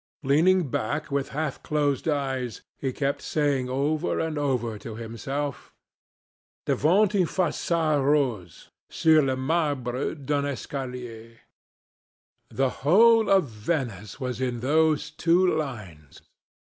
Leaning 0.23 0.67
back 0.67 1.11
with 1.11 1.29
half 1.29 1.61
closed 1.61 2.07
eyes, 2.07 2.61
he 2.79 2.91
kept 2.91 3.21
saying 3.21 3.69
over 3.69 4.17
and 4.19 4.35
over 4.35 4.79
to 4.79 4.95
himself: 4.95 5.75
"Devant 6.65 7.13
une 7.13 7.27
façade 7.27 8.03
rose, 8.03 8.71
Sur 8.89 9.21
le 9.21 9.37
marbre 9.37 10.15
d'un 10.15 10.43
escalier." 10.45 11.41
The 12.49 12.69
whole 12.81 13.29
of 13.29 13.43
Venice 13.47 14.19
was 14.19 14.41
in 14.41 14.61
those 14.61 15.11
two 15.11 15.45
lines. 15.45 16.23